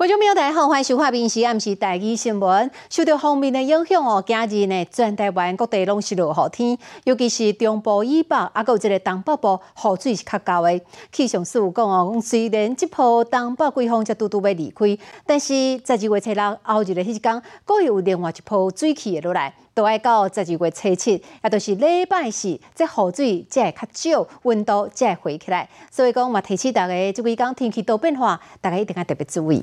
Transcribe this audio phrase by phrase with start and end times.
[0.00, 2.66] 观众朋友大家好，欢迎收看《民视暗时台语新闻》。
[2.88, 10.80] 受到方面的影响哦，今日呢，全台湾各地拢是落雨天，尤其是中部以北，啊，有一个东北部雨水是较高的。
[11.12, 15.52] 气象师有讲哦，虽然即波东北季风才拄拄要离开，但是
[15.84, 19.52] 十二月初六后日的迄一天，又有另外一波水汽会落来。
[19.74, 25.68] 都爱到十二月初七，也就是礼拜四，这雨水才会较少，温度才会回起来。
[25.90, 29.62] 所以讲嘛，提醒大家，即几天天气多变化，大家一定要特别注意。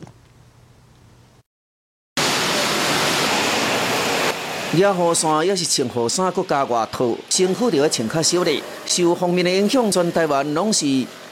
[4.77, 8.61] 惹雨伞也是穿雨伞，搁加外套，身躯就要穿较少咧。
[8.85, 10.85] 受方面的影响，全台湾拢是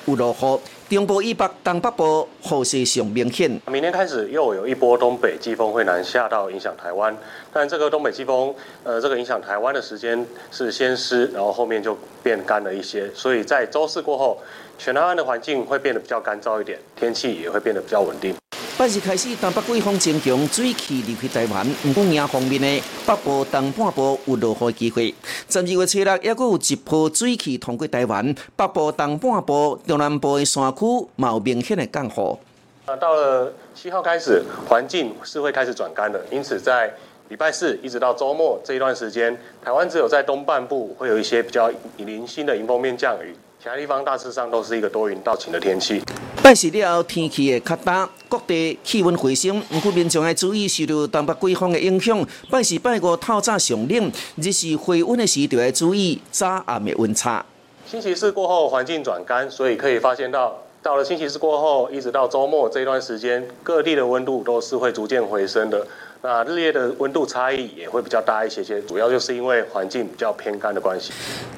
[0.07, 0.95] 有落雨。
[0.95, 3.61] 中部以北、东北部雨势上明显。
[3.67, 7.15] 明天开始又有一波东北季风会南下到影响台湾，
[7.53, 8.51] 但这个东北季风，
[8.83, 14.39] 呃，这个影响台湾的时间是先湿，然后后面就变干了一些，所以在周四过后，
[14.79, 18.33] 全台湾的环境会变得比较干燥一点，天气也会变得比较稳定。
[18.77, 21.65] 八日开始，东北季风增强，水汽离开台湾。
[21.81, 25.15] 不过，迎方面呢北部、东半部有落雨机会。
[25.47, 32.37] 十二月七日，也有一波水汽通过台湾北部、东半部、中南部的山区，有明显的降雨。
[32.85, 36.93] 那到了七号开始，环境是会开始转干的，因此在
[37.29, 43.33] 礼拜四一直到周末这一段时间，台湾只有在东半部会有一些比较零星的迎风面降雨。
[43.57, 46.03] 其他地方大致上都是一个多云到晴的天气。
[46.45, 49.59] 拜四了后，天气会较干，各地气温回升。
[49.61, 52.23] 不过，民众要注意受到东北季风的影响。
[52.51, 57.43] 拜四拜五透早上冷，日是回温的时，就要注意早暗的温差。
[57.89, 65.87] 星期四过后，环境转干，所以可以发现到，到了星期四过后，一直到周末这段时间，各地的温度都是会逐渐回升的。
[66.25, 71.11] 那日夜的温度差异也会比较大一些些，主要就是因为环境比较偏干的关系。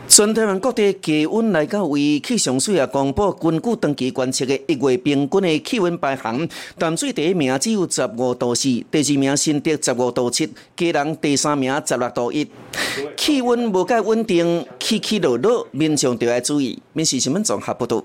[0.09, 6.45] 全台湾各地气温来到为气象署也公布，根据长期观测的一月平均的气温排行，
[6.77, 12.45] 淡水第一名只有十五度四，第二名新竹十五度七，基隆第三名十六度一。
[13.15, 16.77] 气温无介稳定，起起落落，民众就要注意。
[16.91, 18.03] 民事新闻综合报道。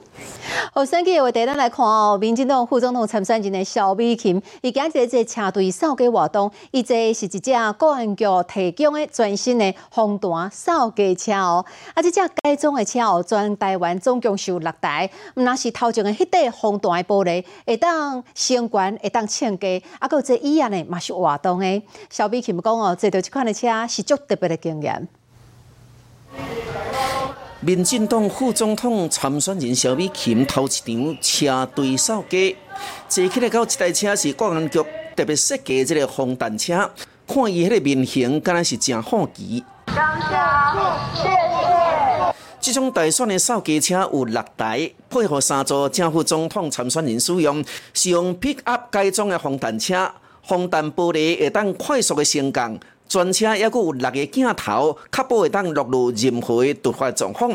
[0.71, 6.51] 好，三个话题咱来看哦，民进党副总统参选人的肖美琴，伊今日在车队扫街活动。
[6.71, 11.65] 伊这是一只公安局提供的全新的红单扫街车哦，
[11.95, 19.67] 啊，这只改装的车哦，全台湾总共收六台，毋那是头前的迄块红单的玻璃，会当升悬，会当唱歌，
[19.99, 21.83] 啊，有这椅啊呢，嘛是活动的。
[22.09, 25.09] 小比琴讲哦，坐到这款的车是足特别的经验。
[27.65, 32.57] 民进党副总统参选人小美琴头一场车队扫街，
[33.09, 34.85] 坐起来到一台车是国安局。
[35.15, 36.91] 特别设计这个防弹车，
[37.25, 39.63] 看伊迄个面型，敢若是真好奇。
[39.87, 42.35] 感谢，谢谢。
[42.61, 47.65] 这种大选的扫街车有六台，配合三座正副总统参选人使用，
[47.95, 50.11] 是用 pick up 改装的防弹车，
[50.43, 52.77] 防弹玻璃会当快速的升降，
[53.13, 57.51] 全车也有六个镜头，确保会当落入任何的突发状况。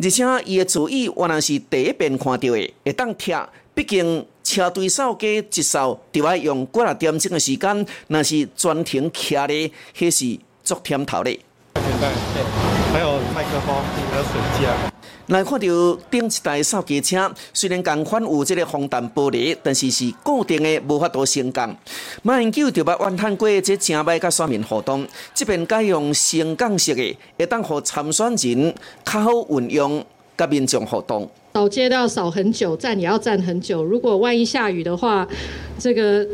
[0.00, 3.36] 而且伊的座椅原来是第一遍看到的，会当贴，
[3.74, 4.24] 毕竟。
[4.46, 11.40] 车队扫街一扫，就要用几啊点钟的时间，那是专程徛的，迄是足添头咧。
[11.74, 13.74] 还有麦克风，
[14.12, 14.95] 还有水架。
[15.26, 21.76] 来看到顶一台扫街车，虽然共款有这个防弹玻璃，但是是固定的，无法度升降。
[22.22, 30.04] 马英九就把万探过这正歹甲选民互动，这边改用升降式的，会当互参选人较好运用，
[30.36, 31.28] 甲民众互动。
[31.54, 33.82] 扫街都要扫很久，站也要站很久。
[33.82, 35.26] 如果万一下雨的话，
[35.78, 36.24] 这个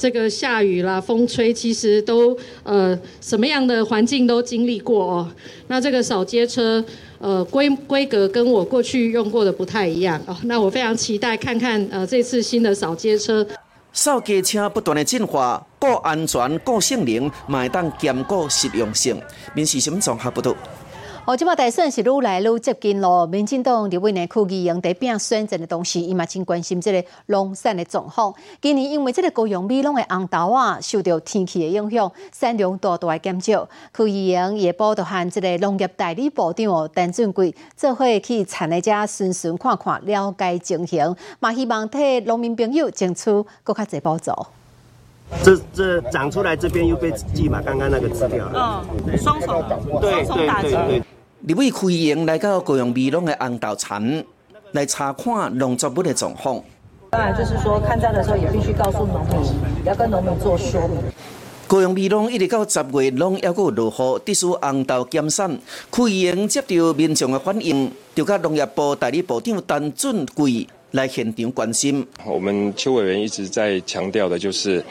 [0.00, 5.30] 这个下雨啦、风吹，其实都呃什么样的环境都经历过哦。
[5.66, 6.82] 那这个扫街车
[7.18, 10.34] 呃规规格跟我过去用过的不太一样哦。
[10.44, 13.46] 那我非常期待看看呃这次新的扫街车。
[13.92, 19.20] 扫街车不断的进化，顾安全、顾性能，买当兼顾实用性。
[19.54, 20.56] 民事新闻综合报道。
[21.30, 23.24] 哦，即马大选是愈来愈接近咯。
[23.24, 28.34] 民进党伫位呢区议员在边选战的同时，伊嘛真关心这个农产的状况。
[28.60, 33.68] 今年因为这个高阳米拢的红豆啊，受到天气的影响，产量大大减少。
[33.96, 43.30] 区议员也报道和这个农业代理部长哦陈俊贵做伙去田内遮巡巡看看，了解情形，嘛希望替农民朋友争取
[43.62, 44.32] 更较侪帮助。
[45.44, 48.84] 这这长出来这边又被寄嘛刚刚那个吃掉了。
[49.06, 49.62] 嗯，双重，
[50.00, 51.02] 对对对对。
[51.42, 54.24] 立委开营来到高阳米农的红豆田
[54.72, 56.62] 来查看农作物的状况。
[57.10, 59.50] 当然，就是说看灾的时候也必须告诉农民，
[59.86, 60.98] 要跟农民做说明。
[61.66, 65.58] 高阳米农一直到十月拢还阁落雨，致使红豆减产。
[65.90, 72.06] 开营接到民众的反应，就甲农业部代理部长陈俊贵来现场关心。
[72.26, 74.84] 我们邱委员一直在强调的就是。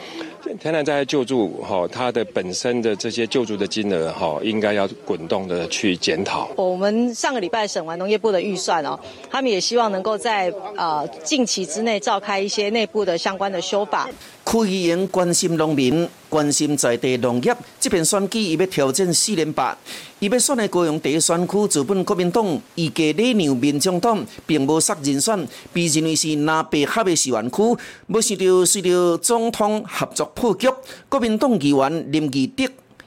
[0.58, 6.50] 天然灾害救助，哈，它的本身的这些救助的金额，哈，应该要滚动的去检讨。
[6.56, 8.98] 我们上个礼拜审完农业部的预算哦，
[9.30, 14.08] 他们也希望能够在呃近期之内召开一些内部的相关的修法。
[14.44, 17.54] 区议员关心农民，关心在地农业。
[17.78, 19.76] 这边选举伊要挑战四连霸，
[20.20, 22.46] 伊要选的高雄第一选区，资本国民党
[22.76, 27.76] 预计礼让民众党，并无杀人选，被认为是南北合的选区。
[28.06, 30.68] 没想到随着总统合作破局，
[31.08, 32.64] 国民党议员林义德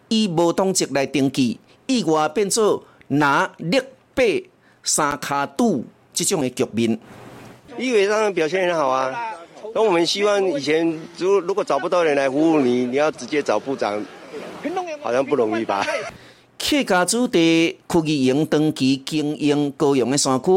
[0.10, 3.82] 以无党籍来登记，意外变做拿绿
[4.14, 4.48] 北
[4.84, 7.00] 三卡赌这种的局面。
[7.80, 9.12] 议会上表现很好啊。
[9.76, 10.88] 那我们希望以前
[11.18, 14.00] 如如果找不到人来服务你，你要直接找部长，
[15.02, 15.84] 好像不容易吧？
[16.60, 20.52] 客家子弟区议员登记经营高阳的山区，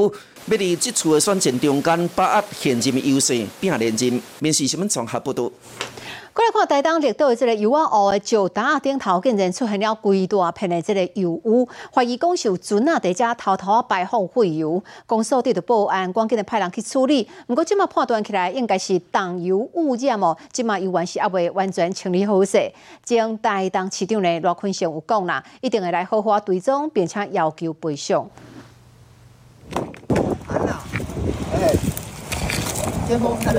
[0.46, 4.20] 要伫这次的选前中间把握现金的优势，并连任。
[4.38, 5.50] 面试什么场合不多。
[6.36, 17.26] 过来看台东绿岛的这个油啊湖的石塔顶头，竟然出现了规大片的这个油污，怀疑讲是有船啊在遮偷偷排放废油，公所得到报案，赶紧的派人去处理。
[17.46, 22.70] 不过即马判断起来，应该是重油污染哦，即马油源是还未完全清理好势。
[23.02, 28.28] 将台东市长呢罗坤祥有讲啦，一定会来好好追踪，并且要求赔偿。
[31.54, 31.72] 哎，
[33.08, 33.54] 天空看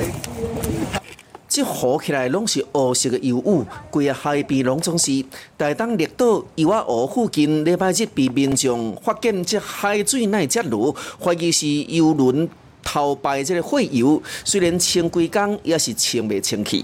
[1.48, 5.24] 这浮起来拢是黑色的油污，规个海边拢总是。
[5.58, 12.48] 台东绿岛油啊湖附近礼拜日被民众发现这海水内接炉，怀疑是油轮
[12.84, 14.22] 偷排这个废油。
[14.44, 16.84] 虽然清几工，也是清未清气。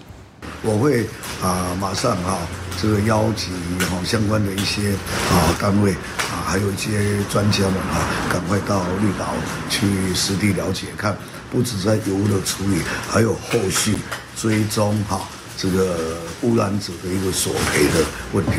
[0.61, 1.05] 我会
[1.41, 2.37] 啊，马上哈，
[2.81, 3.47] 这个邀集
[3.79, 4.91] 哈相关的一些
[5.29, 9.33] 啊单位啊，还有一些专家们啊，赶快到绿岛
[9.69, 11.17] 去实地了解看。
[11.51, 13.95] 不止在油的处理，还有后续
[14.35, 15.21] 追踪哈，
[15.57, 18.53] 这个污染者的一个索赔的问题。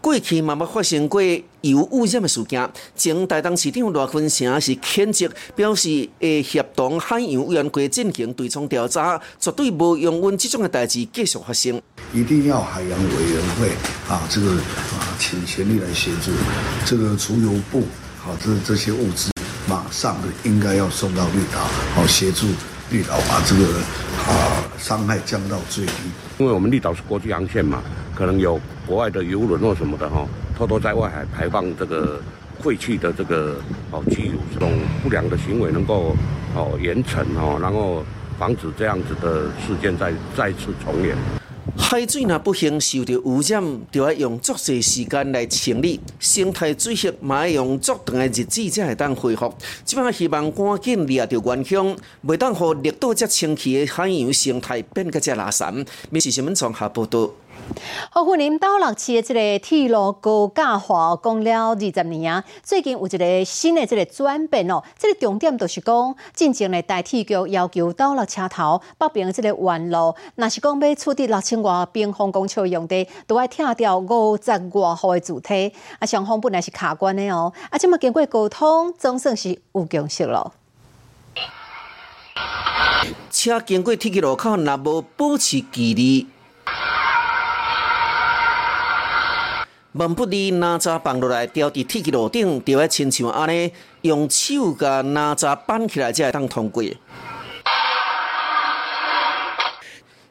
[0.00, 1.22] 过去嘛冇发生过
[1.62, 11.80] 油污染的事件，前台东市长罗坤成是谴责，表示会协同海洋委员会进行对冲调查，绝对无容允这种的代志继续发生。
[12.12, 13.70] 一定要海洋委员会
[14.06, 16.30] 啊，这个啊，请全力来协助
[16.84, 17.80] 这个除油部
[18.26, 19.30] 啊，这这些物资。
[19.66, 21.60] 马上的应该要送到绿岛，
[21.94, 22.48] 好协助
[22.90, 23.78] 绿岛把这个
[24.26, 25.92] 啊伤害降到最低。
[26.38, 27.82] 因为我们绿岛是国际航线嘛，
[28.14, 30.26] 可能有国外的游轮或什么的哈，
[30.56, 32.20] 偷偷在外海排放这个
[32.62, 33.56] 废弃的这个
[33.90, 34.72] 哦机油，这种
[35.02, 36.16] 不良的行为能够
[36.54, 38.04] 哦严惩哦，然后
[38.38, 41.16] 防止这样子的事件再再次重演。
[41.76, 49.52] 海水若不幸受到污染，就要用足些时间来清理；生态水系嘛要用足长的日子才会当恢复。
[49.84, 51.96] 即摆希望赶紧掠着原乡，
[52.26, 55.86] 袂当互绿岛遮清气的海洋生态变个遮垃圾。
[56.10, 57.30] 民事新闻综合报道。
[58.10, 64.82] 好，富林岛六市的这个铁路高架化讲了二十年啊，最近有一个新的这个转变哦。
[64.98, 75.72] 这个重点就是讲，进前的代替局要求到了车头北边的这个弯路，若是讲要处理六千外平方公尺用地，都要拆掉五十外号的主体。
[75.98, 80.52] 啊，双方本来是卡关的哦，啊，这么经过沟通，总算是有共识了。
[83.30, 86.28] 车经过铁路口，若无保持距离。
[89.94, 93.72] 万不利哪吒放落来，吊伫铁轨路顶，就要亲像安尼，
[94.02, 96.82] 用手甲哪吒绑起来才会当通过。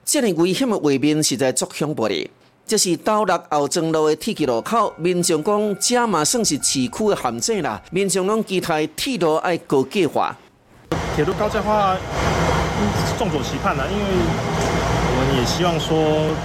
[0.03, 2.29] 这样危险的画面实在足恐怖的。
[2.67, 7.82] 这是到达后庄路的铁轨路口，民众讲这嘛算是市区的陷阱啦。
[7.89, 10.36] 民众拢期待铁路爱高架化。
[11.15, 11.96] 铁路高架化，
[13.17, 14.62] 众所期盼啦，因为。
[15.43, 15.97] 也希望说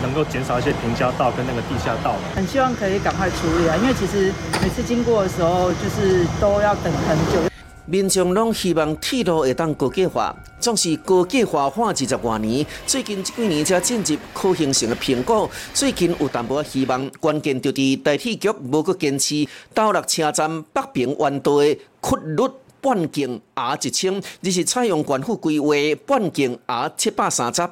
[0.03, 7.49] 能够减少一些平交道跟那个地下道，很希望可以赶快处理啊，因为其实每次经过的时候，就是都要等很久。
[7.87, 15.49] 民众拢希望铁路会当高架化，总是高架化化二十多年，最近这几年才进入可行性的评估。
[15.73, 22.51] 最近有淡薄希望，关键就伫代替局无搁坚持到六车站北平弯道的曲率
[22.81, 25.73] 半径 R 一千，而是采用官府规划
[26.05, 27.63] 半径 R 七百三十。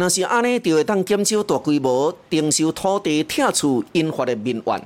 [0.00, 4.80] 那是安尼，就会当减少大规模征收土地拆除引发的民怨。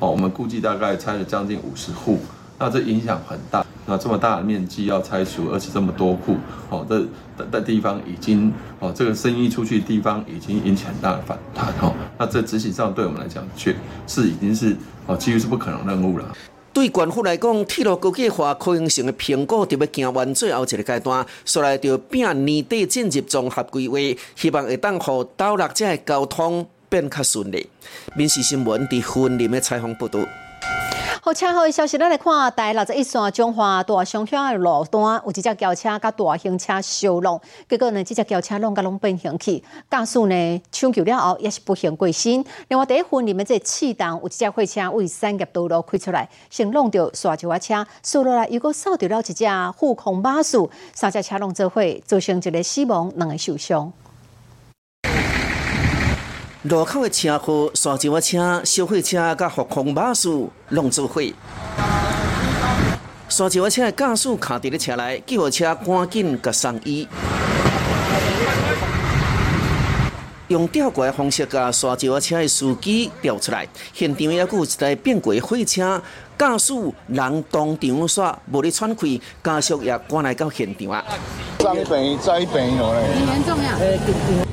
[0.00, 2.18] 哦，我们估计大概拆了将近五十户，
[2.58, 3.64] 那这影响很大。
[3.86, 6.34] 那这么大的面积要拆除，而且这么多户，
[6.68, 11.68] 哦，这的地方已经，哦，这个生意出去的地方已经引起很大的反弹。
[11.80, 13.72] 哦，那这执行上对我们来讲，却
[14.08, 16.24] 是已经是哦，几乎是不可能任务了。
[16.76, 23.96] 对政府来讲，铁路国际化可行性的评估就要行完最后一个阶段，所以就变年底进入综合规划，
[24.34, 27.66] 希望会当互岛内这交通变较顺利。
[28.14, 30.20] 民事新闻伫云林的采访报道。
[31.26, 42.44] 好，车祸的消息，咱来看台六十一线中华大商圈的路段，有一只轿车甲大型车相撞，结果呢，这只轿车拢甲拢变形去，驾驶呢抢救了后也是不幸过身。
[42.68, 49.44] 另外第一份里面这气动，有一只货车为产业道路开出来，先弄到刷一瓦车，输落来又果扫到了一只
[49.76, 50.56] 护空巴士，
[50.94, 53.92] 三只车拢做伙，造成一个死亡，两个受伤。
[56.68, 60.28] 路口的车祸，刷一瓦车、小货车甲航空巴士
[60.70, 61.22] 拢做伙。
[63.28, 67.06] 刷一瓦车的驾驶卡伫咧车内，救护车赶紧甲送医。
[70.48, 76.02] 用吊挂的方式甲刷一瓦车的司机吊出来，现场也有一台变轨货车，
[76.38, 76.74] 驾驶
[77.08, 81.04] 人当场煞无咧喘气，家属也赶来到现场啊。
[81.58, 83.78] 上病再病了嘞，很严重呀。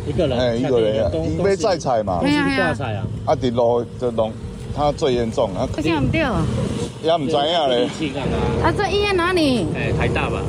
[0.07, 4.31] 一个人，哎，一个人啊，因为在踩嘛，对啊，对啊，啊，伫路就弄，
[4.75, 5.67] 他最严重啊。
[5.81, 6.41] 现在唔对哦，
[7.03, 7.89] 也唔知影嘞。
[8.63, 9.67] 啊，在医院哪里？
[9.75, 10.41] 哎，台大吧。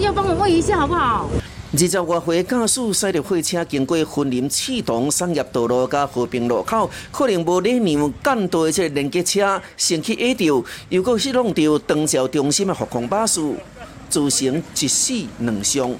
[0.00, 1.28] 要帮我问一下好不好？
[1.74, 13.40] 二十多岁驾驶驶入货车经过森林启动商业道路甲和平路口，可能无礼让干道的这连接车先去压着，又果是弄到长照中心的护空巴士，
[14.08, 15.92] 造成一死两伤。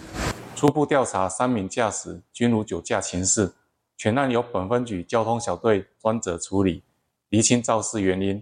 [0.55, 3.53] 初步调查，三名驾驶均无酒驾情事，
[3.97, 6.85] 全案由本分局交通小队专责处理，
[7.31, 8.41] 厘清肇事原因。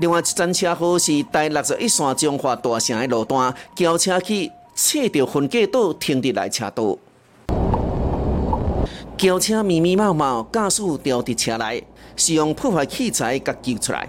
[0.00, 4.50] 另外一桩车祸是在六十一线中华大城的路段，轿车去。
[4.74, 6.96] 切着分隔岛停伫来车道，
[9.16, 11.86] 轿车密密麻麻，驾驶掉伫车内，
[12.16, 14.08] 是用破坏器材甲救出来。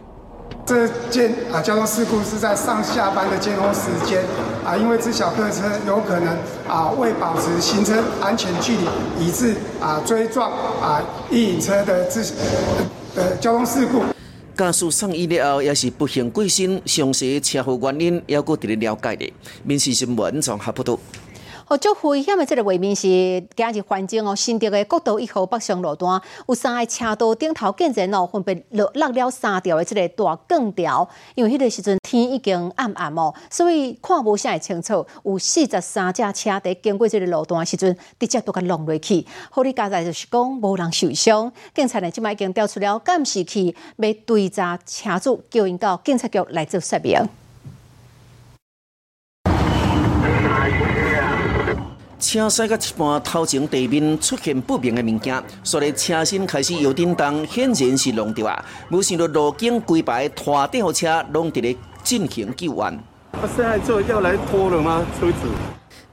[0.63, 4.23] 这件啊交通事故是在上下班的尖峰时间
[4.63, 6.37] 啊，因为这小客车有可能
[6.67, 12.21] 啊为保持行车安全距离，以致啊追撞啊一引车的这
[13.15, 14.03] 呃交通事故。
[14.61, 16.79] 驾驶送医了后，也是不幸过身。
[16.85, 19.33] 详细车祸原因，也搁伫咧了解咧。
[19.63, 20.99] 民事新闻综合报道。
[21.71, 23.07] 哦，最危险的这个画面是
[23.55, 35.07] 今日环境哦，新竹的国道一号北上路段有三个车道顶头竟然哦，分别落落了三条的这个大钢条，因为迄个时阵天已经暗暗哦，所以看无啥会清楚。
[35.23, 39.25] 有四十三架车在经过这个路段的时阵，直接都甲弄落去。
[39.49, 41.49] 好，你交代就是讲无人受伤。
[41.73, 47.40] 警察呢，即摆已经调出了监视器，要追查车主，叫因到警察局来做说明。
[52.21, 58.63] 车驶到一半，头前地面出现不明的物件，所以车身开始有震动，显然是弄掉啊！
[58.89, 62.99] 没想到路警规排拖吊车拢伫咧进行救援。
[63.33, 65.03] 他现在就要来拖了吗？
[65.19, 65.37] 车子？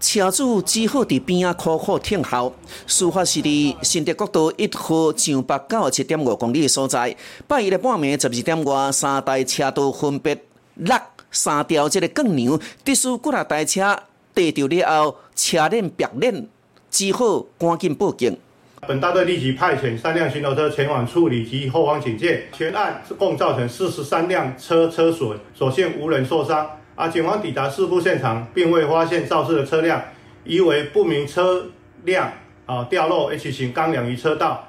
[0.01, 2.55] 车主只好伫边啊苦苦等候。
[2.87, 7.15] 事发是伫新德国道一号上北九七点五公里的所在，
[7.47, 10.43] 拜一的半暝十二点外，三台车道分别
[10.77, 10.99] 落
[11.31, 13.95] 三条这个钢梁，特殊几啊台车。
[14.39, 16.47] 逮到了后，车链别链，
[16.89, 18.39] 只好赶紧报警。
[18.87, 22.45] 本大队立即派遣三辆巡逻车前往处理及后方警戒。
[22.53, 26.71] 全案共造成四十三辆车车损，所幸无人受伤。
[26.95, 30.01] 啊，警方抵达事故现场，并未发现肇事的车辆，
[30.45, 31.67] 疑为不明车
[32.05, 32.33] 辆
[32.67, 34.68] 啊掉落 H 型钢梁于车道。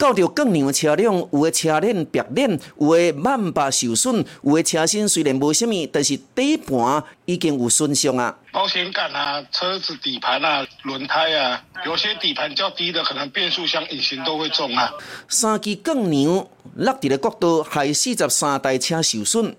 [0.00, 8.34] 到着更牛的车辆，有的车链白链，有的慢把受损，有的车身虽然无什么，但是底盘已经有损伤啊。
[8.50, 14.90] 保险杆啊，车子底盘啊，轮胎啊，有些底盘较低的，可能变速箱、引擎都会中啊。
[15.28, 19.54] 三支更牛落地的角度，害四十三台车受损。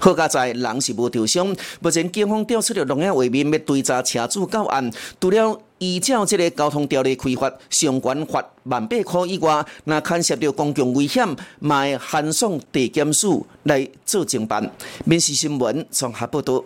[0.00, 4.90] 好佳哉人是无受伤，目前警方调出了龙岩画面，要追查车主到案。
[5.20, 11.26] 除了依照这个交通条例开罚，相关罚万八块以外，那牵涉到公共危险，
[11.58, 14.70] 卖函送地检署来做侦办。
[15.04, 16.64] 民事新闻综合报道。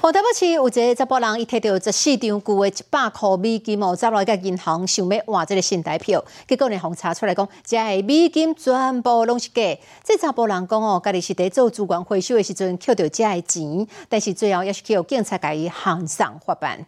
[0.00, 9.62] 哦，对不起，有一个查甫人，伊摕到十四张旧的一百块美金哦，走来个银行想要换这个新台票，结果呢，红查出来讲，这个美金全部拢是假。
[10.04, 16.86] 这查甫人讲哦，家己是在做主管回收的时阵捡到这个钱，但是最后也是叫警察甲伊行上法办。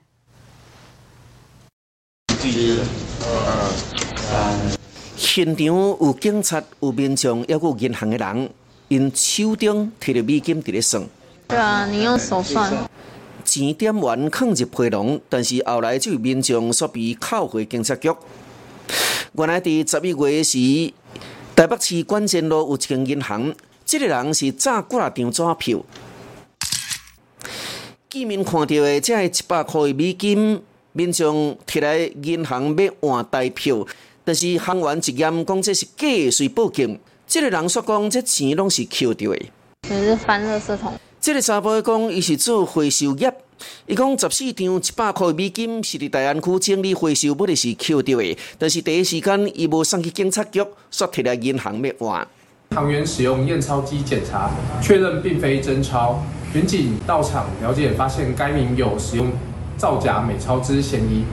[5.17, 8.51] 现场有警察、有民众，也有银行的人，
[8.89, 11.03] 因手中摕着美金伫咧算。
[11.49, 12.71] 对啊，你用手算。
[13.43, 18.11] 钱点完放入皮囊，但是后来就有民众说被扣回警察局。
[19.33, 20.93] 原来伫十一月时，
[21.57, 23.55] 台北市关键路有一间银行，
[23.87, 25.83] 这个人是诈几啊张纸票。
[28.11, 30.63] 见面看到的这一百块美金，
[30.93, 33.87] 民众摕来银行要换代票，
[34.23, 37.01] 但是行员直言讲这是假，随报警。
[37.27, 39.41] 这个人说讲这钱拢是扣掉的。
[39.89, 40.93] 就是翻垃圾桶。
[41.29, 43.31] 这个查甫讲伊是做回收业，
[43.87, 52.27] 伊讲十四张一百块美金是伫大安区整理回收，不的是扣掉的，但是第一时间伊无送去警察局，煞摕来银行要换。
[52.71, 56.25] 行员使用验钞机检查，确认并非真钞。
[56.55, 59.31] 民警到场了解，发现该名有使用
[59.79, 61.25] 造假美钞之嫌疑。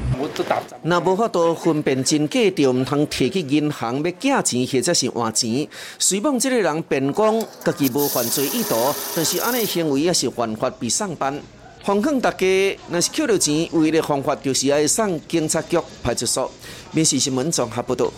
[0.84, 5.68] 那无法度分辨真假，就毋通提去银行要寄钱或者是换钱。
[5.98, 8.76] 虽望这个人辩讲家己无犯罪意图，
[9.16, 11.40] 但是安尼行为也是犯法，被上班。
[11.84, 16.50] 奉劝大家，若是扣了钱，唯一的方法就是要送警察局、派出所。
[16.92, 18.12] 民事新闻综合报道。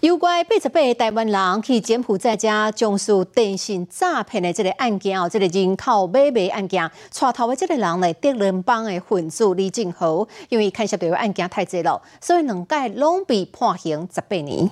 [0.00, 14.68] 有关八十八个台湾人去柬埔寨家从事电信诈骗的这个案件哦，这个人口买卖案件，带头的这个人呢，德伦邦的分子李正豪，因为牵涉到案件太多了，所以两届拢被判刑十八年。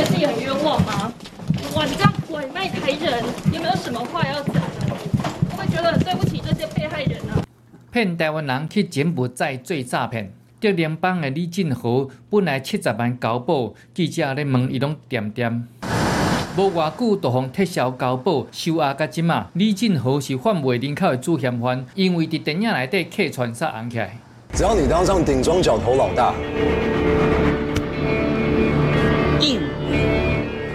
[0.00, 1.12] 是很冤枉吗？
[1.76, 4.54] 哇，你这样拐卖台人，有没有什么话要讲？
[5.52, 7.44] 我会觉得很对不起这些被害人啊。
[7.92, 10.32] 骗台湾人去柬埔寨做诈骗。
[10.60, 15.66] 德联邦的李进豪本来七十万交保，记者咧问伊拢点点，
[16.54, 19.48] 无偌久就互撤销交保，收押到即嘛。
[19.54, 24.18] 李进豪是贩卖人口的主嫌犯，因为伫电影内底客串杀红起来。
[24.52, 26.34] 只要你当上顶庄角头老大，
[29.40, 29.62] 硬，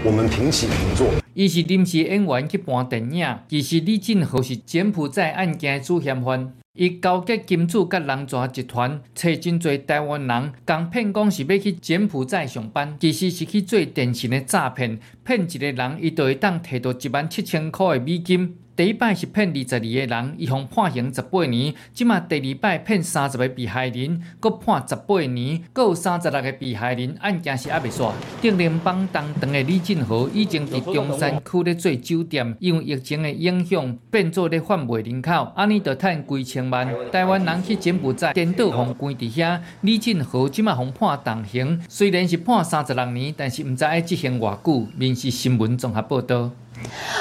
[0.02, 1.06] 我们平起平坐。
[1.32, 6.52] 伊是临时演员去搬电影，其实李进豪是柬埔寨案件的主嫌犯。
[6.76, 18.56] 伊交结金主甲人蛇集团，找真侪台湾人，共骗讲是要去柬埔寨上班，其实是去做电信的诈骗，骗一个人，伊就会当摕到一万七千块的美金。
[18.76, 21.72] 第一摆是骗二十二个人，伊互判刑十八年。
[21.94, 28.12] 即马第二摆骗三十个被害人，阁判十八年，阁有三十六个被害人案件是还未煞。
[28.42, 36.86] 德联邦当堂的李进豪已经伫中山区咧做酒店，因为疫情的影响，变做咧贩卖人口，安尼就赚几千万。
[37.10, 44.86] 台湾人去柬埔寨颠倒互关伫遐，李进豪即马互判重刑，虽然是判三十六年，但是毋知爱执行偌久。
[44.98, 46.50] 民事新闻综合报道。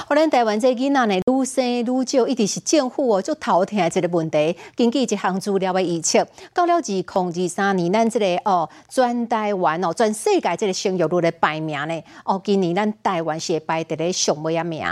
[0.07, 4.55] 我咱台湾这囡仔呢，愈生愈少，一直是政府哦，就头疼这个问题。
[4.75, 14.83] 根据一项资料的预测，到了二零二三年，咱这个哦，全台湾哦，全世界这个生育率的排名呢，哦，今年咱台湾是排伫咧上尾一名。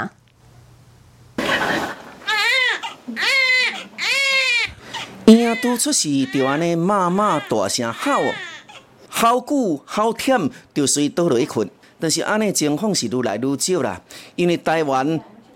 [5.26, 8.24] 婴拄出世就安尼骂骂大声吼，
[9.08, 11.70] 好久好忝，就随倒落去困。
[12.04, 14.02] 但是安尼情况是愈来愈少啦，
[14.36, 15.08] 因为台湾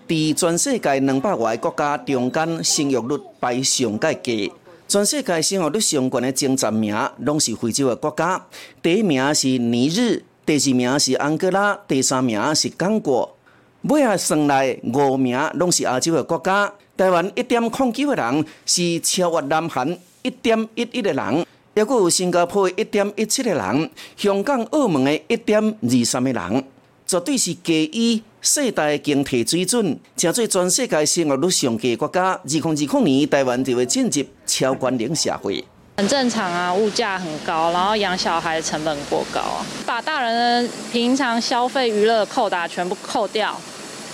[0.08, 4.50] 伫全世界两百外个国家中间生育率排上界低，
[4.88, 8.42] 全世界生育率上悬的前十名拢是非洲的国家，
[8.80, 13.36] 第一名是尼日，第二名是安哥拉，第三名是刚果，
[13.82, 16.72] 尾下算来五名拢是亚洲的国家。
[16.96, 19.86] 台湾一点空九的人是超越南韩
[20.22, 21.46] 一点一一的人。
[21.78, 26.64] 抑阁有新加坡一点一七个人，香港、澳门的一点二三个人，
[27.06, 32.32] 绝对是低于世代经济水准，成做全世界生育率上低国家。
[32.32, 35.64] 二零二零年，台湾就会进入超关龄社会。
[35.98, 43.56] 很正常啊，物价很高，然后养小孩成本过高，把大人的平常消费娱乐扣打全部扣掉，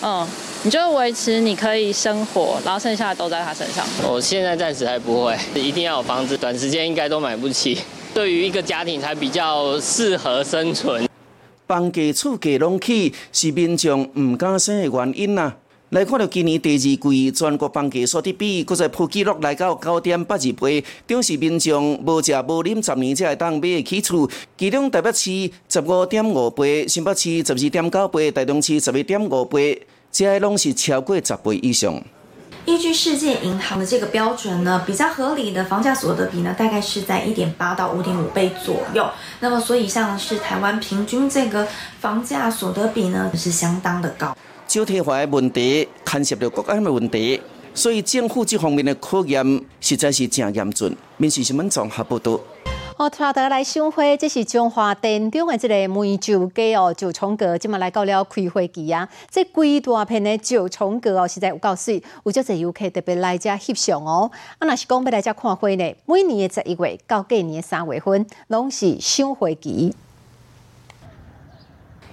[0.03, 0.29] 嗯。
[0.67, 3.85] 你就维持你可以生活，然后剩下的都在他身上。
[4.03, 7.77] 我现在暂时还不会，一定要有房子，短时间应该都买不起。
[8.15, 11.07] 对于一个家庭才比较适合生存。
[11.67, 15.53] 房价厝价拢起，是民众唔敢生的原因呐。
[15.91, 24.27] 来看到今年第二季全国房价所得比，搁再破纪录来到九点八二倍，表示民众无食无啉十年才会当买得起厝。
[24.57, 29.83] 其中台北市十五点五倍，新北市十二点九倍，台中市十一点五倍。
[30.15, 32.01] 这拢是超过十倍以上。
[32.67, 39.05] 依据世界银行的这个标准呢，比较合理的房价所得比呢，大概是在一点八到五点五倍左右。
[39.41, 41.67] 那么，所以像是台湾平均这个
[41.99, 44.37] 房价所得比呢，是相当的高。
[44.69, 47.43] 少体化的问题牵涉到国安的问题，
[47.75, 49.45] 所以政府这方面的考验
[49.81, 50.97] 实在是真严峻。
[51.17, 52.39] 民事新闻综合报道。
[52.97, 59.09] 哦，带大家来赏花，这是中华殿中的这个梅酒街哦，九重阁，今麦来到了开花期啊！
[59.29, 64.31] 这规大片的九重阁哦，实在有够水，有足侪游客特别来遮翕相哦。
[64.61, 69.93] 啊，若是讲要来遮看花呢，每年的十一月到过年的三月份，拢是赏花期。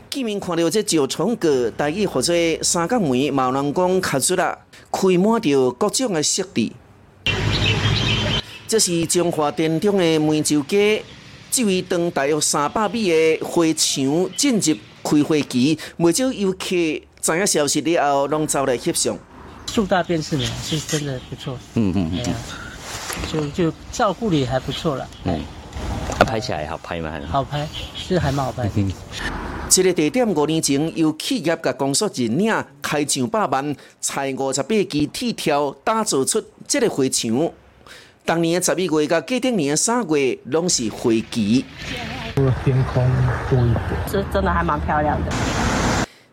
[0.10, 4.58] 居民看到这石床个，大意或者三角梅，毛人讲卡出啦，
[4.92, 6.72] 开满着各种的设置。
[8.72, 11.04] 这是中华殿中的梅州街，
[11.52, 16.68] 这位长大约三百米的花墙进入开花期，不少游客
[17.20, 19.20] 知影消息了后，拢走来翕相。
[19.70, 21.60] 树大便是美，是真的不错。
[21.74, 22.34] 嗯嗯嗯。
[23.30, 25.06] 就就照顾的还不错了。
[25.26, 25.42] 嗯。
[26.26, 27.20] 拍起来好拍吗？
[27.30, 28.72] 好拍，是还蛮好拍。
[29.68, 37.52] 这个地点五年前由企业甲工作人领开上百万，采五十八支铁条打造出这个花墙。
[38.24, 41.66] 当年的十二月甲过顶年的三月，拢是花期。
[42.64, 43.04] 天空
[43.50, 45.32] 多一点，是真的还蛮漂亮的。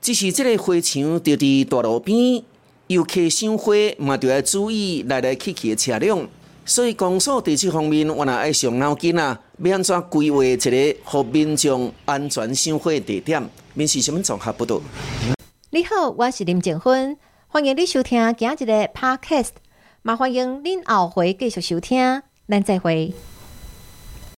[0.01, 2.43] 只是这个花墙就伫大路边，
[2.87, 6.29] 游客赏花嘛，就要注意来来去去的车辆。
[6.65, 13.43] 所以，公所在这方面，我也爱上脑筋啊，要安怎规划一个和民众安全赏花地点？
[13.73, 14.81] 民事新闻综合报道。
[15.71, 19.49] 你好，我是林静芬，欢迎你收听今日的 Podcast，
[20.09, 23.13] 嘛欢迎您后回继续收听，咱再会。